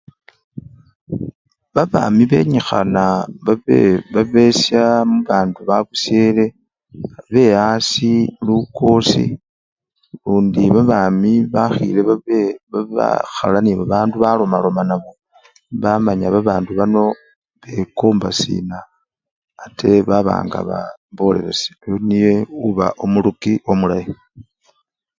[1.75, 3.05] Babami benyikhana
[3.45, 6.45] baba besyamubandu babusyele
[7.31, 9.25] be-asii lukosi
[10.23, 12.39] lundi babami bakhile babe
[12.71, 15.11] babekhala nebabandu balomaloma nabo,
[15.81, 17.03] bamanya babandu bano
[17.61, 18.77] bekomba sina
[19.63, 20.59] ate babanga
[21.17, 22.33] bolelesya, oyo niye
[22.65, 24.11] oba omuruki omulayi.